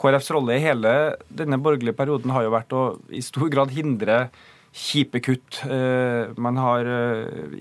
KrFs 0.00 0.32
rolle 0.34 0.56
i 0.56 0.64
hele 0.64 0.94
denne 1.30 1.60
borgerlige 1.62 1.98
perioden 1.98 2.34
har 2.34 2.46
jo 2.46 2.54
vært 2.54 2.74
å 2.76 2.86
i 3.14 3.22
stor 3.24 3.52
grad 3.52 3.74
hindre 3.76 4.24
kjipe 4.72 5.20
kutt. 5.22 5.60
Eh, 5.68 6.32
Man 6.40 6.58
har 6.58 6.88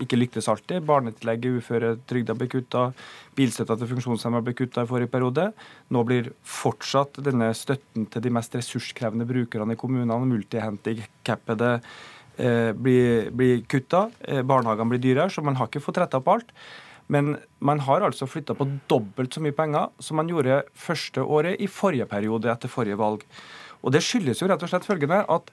ikke 0.01 0.17
lyktes 0.17 0.47
alltid. 0.49 0.85
Barnetillegget, 0.87 1.59
uføretrygda 1.61 2.37
ble 2.39 2.47
kutta. 2.49 2.87
Bilstøtta 3.37 3.77
til 3.77 3.91
funksjonshemmede 3.91 4.47
ble 4.47 4.55
kutta 4.57 4.85
i 4.85 4.89
forrige 4.89 5.11
periode. 5.11 5.51
Nå 5.91 6.01
blir 6.07 6.31
fortsatt 6.47 7.21
denne 7.21 7.51
støtten 7.57 8.07
til 8.09 8.25
de 8.25 8.33
mest 8.33 8.55
ressurskrevende 8.57 9.27
brukerne 9.29 9.75
i 9.75 9.79
kommunene, 9.79 10.17
multihandikappede, 10.31 11.75
blir, 12.37 13.31
blir 13.35 13.63
kutta. 13.69 14.09
Eh, 14.21 14.41
Barnehagene 14.47 14.93
blir 14.93 15.01
dyrere, 15.03 15.29
så 15.29 15.43
man 15.43 15.57
har 15.59 15.69
ikke 15.69 15.83
fått 15.83 15.99
retta 16.01 16.21
opp 16.21 16.29
alt. 16.31 16.53
Men 17.11 17.35
man 17.59 17.81
har 17.83 18.05
altså 18.05 18.27
flytta 18.29 18.55
på 18.55 18.69
dobbelt 18.89 19.33
så 19.35 19.43
mye 19.43 19.55
penger 19.55 19.89
som 19.99 20.19
man 20.21 20.29
gjorde 20.31 20.61
første 20.79 21.23
året 21.23 21.59
i 21.59 21.67
forrige 21.67 22.07
periode 22.07 22.51
etter 22.51 22.71
forrige 22.71 22.99
valg. 22.99 23.25
Og 23.81 23.91
det 23.91 24.03
skyldes 24.05 24.39
jo 24.41 24.47
rett 24.47 24.63
og 24.63 24.71
slett 24.71 24.87
følgende 24.87 25.23
at 25.27 25.51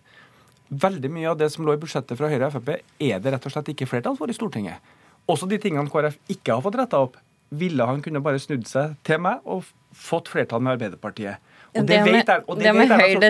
veldig 0.69 1.11
mye 1.11 1.31
av 1.33 1.39
det 1.41 1.49
som 1.51 1.65
lå 1.67 1.75
i 1.75 1.81
budsjettet 1.81 2.19
fra 2.19 2.29
Høyre 2.31 2.51
og 2.51 2.59
Frp, 2.59 2.75
er 3.01 3.23
det 3.25 3.33
rett 3.33 3.49
og 3.49 3.55
slett 3.55 3.73
ikke 3.73 3.89
flertall 3.89 4.19
for 4.21 4.31
i 4.31 4.37
Stortinget. 4.37 4.85
Også 5.29 5.49
de 5.49 5.59
tingene 5.61 5.91
KrF 5.91 6.21
ikke 6.33 6.55
har 6.55 6.65
fått 6.65 6.79
retta 6.79 7.01
opp, 7.05 7.17
ville 7.49 7.85
han 7.89 8.03
kunne 8.05 8.21
bare 8.25 8.41
snudd 8.41 8.67
seg 8.69 8.95
til 9.09 9.23
meg 9.25 9.45
og 9.49 9.65
fått 9.97 10.29
flertall 10.29 10.61
med 10.63 10.77
Arbeiderpartiet. 10.77 11.41
Og 11.77 11.87
Det 11.87 11.87
det 11.87 12.05
vet 12.13 12.29
og 12.49 12.57
det 12.59 12.65
vet 12.75 12.91
Erna 12.91 13.05
og- 13.17 13.23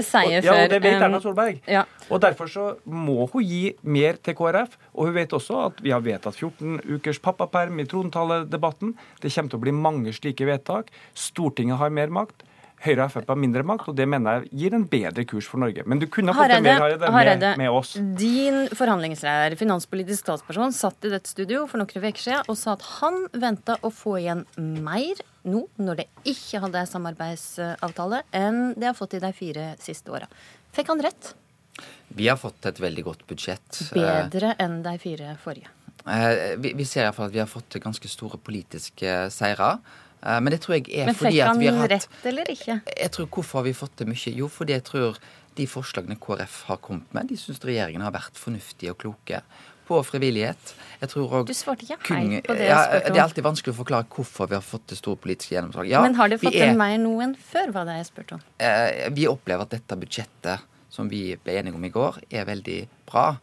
Ja, 0.44 0.52
og 0.64 0.70
det 0.70 0.82
vet 0.82 0.92
Erna 1.02 1.20
Solberg. 1.20 1.60
ja. 1.68 1.82
Og 2.10 2.20
Derfor 2.20 2.46
så 2.46 2.76
må 2.86 3.26
hun 3.30 3.42
gi 3.44 3.74
mer 3.82 4.12
til 4.22 4.34
KrF. 4.34 4.76
Og 4.94 5.06
hun 5.06 5.14
vet 5.14 5.28
også 5.30 5.66
at 5.66 5.82
vi 5.82 5.90
har 5.90 6.00
vedtatt 6.00 6.34
14 6.36 6.80
ukers 6.94 7.18
pappaperm 7.18 7.78
i 7.80 7.84
trontaledebatten. 7.84 8.94
Det 9.20 9.32
kommer 9.34 9.50
til 9.50 9.58
å 9.58 9.60
bli 9.60 9.72
mange 9.72 10.12
slike 10.12 10.46
vedtak. 10.46 10.86
Stortinget 11.14 11.76
har 11.78 11.90
mer 11.90 12.08
makt. 12.08 12.42
Høyre 12.84 13.08
og 13.08 13.10
Frp 13.10 13.32
har 13.32 13.38
mindre 13.40 13.64
makt, 13.66 13.88
og 13.90 13.96
det 13.98 14.06
mener 14.06 14.38
jeg 14.38 14.60
gir 14.60 14.76
en 14.76 14.84
bedre 14.86 15.24
kurs 15.26 15.48
for 15.50 15.58
Norge. 15.62 15.82
Men 15.88 15.98
du 15.98 16.06
kunne 16.06 16.34
ha 16.34 16.44
fått 16.44 16.52
det 16.54 16.60
mer 16.62 16.84
Hareide, 17.10 17.54
med, 17.56 17.64
med 17.64 17.74
oss. 17.74 17.96
Din 18.20 18.68
forhandlingsleder, 18.78 19.56
finanspolitisk 19.58 20.28
talsperson, 20.28 20.74
satt 20.76 21.08
i 21.08 21.10
dette 21.10 21.30
studio 21.30 21.64
for 21.70 21.82
noen 21.82 21.90
uker 21.90 22.22
siden 22.22 22.46
og 22.46 22.58
sa 22.60 22.76
at 22.76 22.86
han 23.00 23.24
venta 23.34 23.78
å 23.82 23.90
få 23.90 24.18
igjen 24.20 24.44
mer 24.58 25.18
nå, 25.48 25.64
når 25.80 26.02
det 26.02 26.06
ikke 26.28 26.62
hadde 26.62 26.84
samarbeidsavtale, 26.92 28.22
enn 28.36 28.62
det 28.78 28.90
har 28.92 28.96
fått 28.98 29.18
i 29.18 29.22
de 29.22 29.32
fire 29.34 29.72
siste 29.82 30.14
åra. 30.14 30.30
Fikk 30.76 30.92
han 30.92 31.02
rett? 31.02 31.32
Vi 32.14 32.28
har 32.28 32.38
fått 32.40 32.66
et 32.66 32.78
veldig 32.82 33.04
godt 33.06 33.26
budsjett. 33.28 33.82
Bedre 33.94 34.54
enn 34.62 34.80
de 34.86 34.94
fire 35.02 35.34
forrige. 35.42 35.70
Eh, 36.08 36.56
Vi, 36.58 36.84
ser 36.86 37.06
iallfall 37.06 37.28
at 37.28 37.34
vi 37.34 37.42
har 37.42 37.50
fått 37.50 37.78
ganske 37.82 38.08
store 38.08 38.38
politiske 38.40 39.28
seire. 39.34 39.78
Eh, 40.22 40.40
Men 40.40 40.50
det 40.52 40.60
tror 40.64 40.76
jeg 40.78 40.88
er 41.06 41.12
fordi 41.14 41.40
at 41.40 41.56
vi 41.58 41.66
har 41.70 41.78
hatt 41.78 41.90
Men 41.90 42.00
fikk 42.00 42.10
han 42.10 42.20
rett 42.22 42.26
eller 42.32 42.44
ikke? 42.54 42.80
Jeg 42.98 43.10
tror 43.14 43.26
Hvorfor 43.28 43.58
har 43.60 43.64
vi 43.68 43.72
fått 43.72 43.96
til 43.96 44.06
mye? 44.10 44.34
Jo, 44.34 44.48
fordi 44.48 44.72
jeg 44.76 44.84
tror 44.84 45.18
de 45.58 45.66
forslagene 45.66 46.16
KrF 46.22 46.64
har 46.68 46.76
kommet 46.78 47.12
med, 47.14 47.26
de 47.28 47.36
syns 47.36 47.58
regjeringen 47.66 48.02
har 48.02 48.12
vært 48.14 48.36
fornuftige 48.38 48.90
og 48.94 48.98
kloke. 48.98 49.40
På 49.88 50.02
frivillighet. 50.04 50.74
Jeg 51.00 51.08
tror 51.08 51.30
også 51.32 51.46
Du 51.48 51.54
svarte 51.56 51.82
ikke 51.86 51.96
helt 52.14 52.44
på 52.46 52.54
det 52.54 52.66
jeg 52.66 52.68
ja, 52.68 52.82
spurte 52.84 53.08
om. 53.08 53.14
Det 53.14 53.18
er 53.18 53.22
alltid 53.24 53.44
vanskelig 53.46 53.72
å 53.72 53.78
forklare 53.78 54.06
hvorfor 54.12 54.48
vi 54.50 54.54
har 54.58 54.62
fått 54.62 54.84
til 54.90 54.98
store 55.00 55.16
politiske 55.16 55.54
gjennomslag. 55.56 55.88
Ja, 55.88 56.02
Men 56.04 56.14
har 56.14 56.28
det 56.28 56.38
fått 56.42 56.54
er, 56.54 56.68
til 56.68 56.76
mer 56.78 56.98
nå 57.00 57.14
enn 57.24 57.32
før, 57.40 57.72
var 57.72 57.88
det 57.88 57.94
jeg 57.96 58.06
spurte 58.10 58.34
om. 58.36 58.42
eh, 58.60 59.08
vi 59.16 59.26
opplever 59.26 59.62
at 59.64 59.70
dette 59.70 59.96
budsjettet 59.96 60.60
som 60.92 61.08
vi 61.08 61.22
ble 61.36 61.56
enige 61.58 61.74
om 61.74 61.84
i 61.84 61.90
går, 61.94 62.20
er 62.30 62.44
veldig 62.44 62.78
bra. 63.08 63.38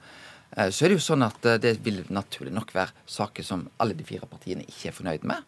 Eh, 0.55 0.69
Så 0.69 0.85
er 0.85 0.89
det 0.93 0.99
jo 0.99 1.03
sånn 1.07 1.25
at 1.25 1.45
eh, 1.45 1.57
det 1.57 1.79
vil 1.83 2.03
naturlig 2.13 2.53
nok 2.53 2.71
være 2.77 2.93
saker 3.07 3.43
som 3.43 3.67
alle 3.79 3.93
de 3.97 4.03
fire 4.03 4.27
partiene 4.29 4.63
ikke 4.69 4.89
er 4.93 4.95
fornøyd 5.01 5.23
med. 5.25 5.41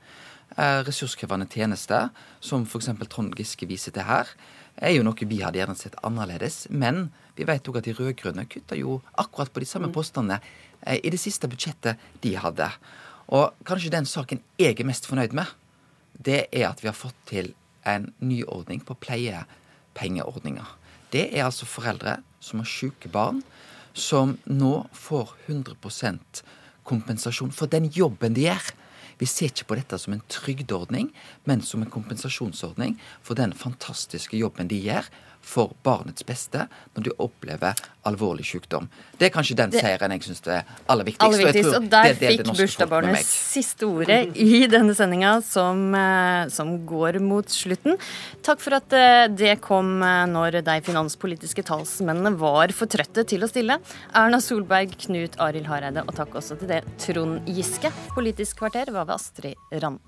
Eh, 0.56 0.80
Ressurskrevende 0.88 1.48
tjenester, 1.51 2.10
som 2.39 2.63
f.eks. 2.63 2.89
Trond 3.10 3.36
Giske 3.38 3.68
viser 3.68 3.94
til 3.94 4.08
her, 4.08 4.30
er 4.77 4.94
jo 4.96 5.04
noe 5.04 5.27
vi 5.27 5.42
hadde 5.42 5.60
gjerne 5.60 5.75
sett 5.77 5.98
annerledes. 6.08 6.66
Men 6.70 7.10
vi 7.38 7.46
vet 7.46 7.68
òg 7.68 7.82
at 7.82 7.89
de 7.89 7.96
rød-grønne 7.98 8.48
kutta 8.50 8.77
jo 8.80 9.01
akkurat 9.20 9.51
på 9.54 9.62
de 9.62 9.70
samme 9.70 9.92
postene 9.94 10.39
eh, 10.82 10.98
i 11.04 11.12
det 11.13 11.20
siste 11.22 11.50
budsjettet 11.51 12.01
de 12.24 12.34
hadde. 12.39 12.70
Og 13.27 13.54
kanskje 13.68 13.94
den 13.94 14.08
saken 14.08 14.42
jeg 14.58 14.77
er 14.80 14.88
mest 14.88 15.10
fornøyd 15.10 15.36
med, 15.36 15.51
det 16.18 16.48
er 16.50 16.70
at 16.72 16.82
vi 16.82 16.89
har 16.89 16.98
fått 16.98 17.18
til 17.30 17.51
en 17.88 18.10
ny 18.24 18.42
ordning 18.48 18.80
på 18.84 18.96
pleiepengeordninga. 19.04 20.66
Det 21.12 21.27
er 21.30 21.46
altså 21.46 21.68
foreldre 21.70 22.18
som 22.44 22.63
har 22.63 22.70
syke 22.72 23.12
barn, 23.12 23.44
som 23.94 24.38
nå 24.46 24.88
får 24.96 25.36
100% 25.48 26.42
kompensasjon 26.88 27.54
for 27.56 27.70
den 27.72 27.89
jobben 27.94 28.36
de 28.38 28.48
gjør. 28.48 28.72
Vi 29.17 29.25
ser 29.29 29.50
ikke 29.51 29.69
på 29.71 29.77
dette 29.79 29.97
som 30.01 30.13
en 30.13 30.24
trygdeordning, 30.29 31.09
men 31.50 31.63
som 31.65 31.81
en 31.81 31.93
kompensasjonsordning 31.93 32.97
for 33.25 33.39
den 33.39 33.55
fantastiske 33.57 34.38
jobben 34.38 34.69
de 34.69 34.79
gjør 34.83 35.09
for 35.48 35.74
barnets 35.86 36.25
beste 36.27 36.66
når 36.96 37.08
de 37.08 37.13
opplever 37.24 37.77
alvorlig 38.08 38.46
sykdom. 38.48 38.88
Det 39.18 39.30
er 39.30 39.34
kanskje 39.34 39.58
den 39.60 39.74
seieren 39.74 40.13
jeg 40.16 40.25
syns 40.27 40.44
er 40.48 40.68
aller 40.92 41.08
viktigst. 41.08 41.25
Aller 41.25 41.50
viktigst, 41.50 41.70
tror 41.72 41.80
og 41.80 41.89
der 41.92 42.10
det 42.10 42.20
det 42.20 42.32
fikk 42.34 42.51
bursdagsbarnet 42.51 43.27
siste 43.27 43.88
ordet 43.88 44.20
i 44.44 44.66
denne 44.72 44.96
sendinga, 44.98 45.38
som, 45.46 45.84
eh, 45.96 46.48
som 46.54 46.74
går 46.88 47.20
mot 47.24 47.48
slutten. 47.51 47.98
Takk 48.46 48.63
for 48.63 48.77
at 48.80 48.96
eh, 48.96 49.27
det 49.32 49.58
kom 49.66 49.98
eh, 50.06 50.25
når 50.32 50.62
de 50.68 50.77
finanspolitiske 50.88 51.66
talsmennene 51.68 52.36
var 52.39 52.74
for 52.75 52.92
trøtte 52.92 53.25
til 53.27 53.44
å 53.44 53.51
stille. 53.51 53.80
Erna 54.16 54.42
Solberg, 54.44 54.96
Knut 55.08 55.39
Arild 55.44 55.70
Hareide, 55.72 56.06
og 56.06 56.16
takk 56.18 56.38
også 56.39 56.60
til 56.60 56.72
det 56.75 56.84
Trond 57.04 57.48
Giske. 57.50 57.92
Politisk 58.16 58.63
kvarter 58.63 58.94
var 58.94 59.10
ved 59.10 59.18
Astrid 59.20 59.80
Randen. 59.82 60.04